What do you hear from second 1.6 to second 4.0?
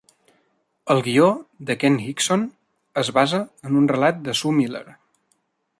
de Ken Hixon es basa en un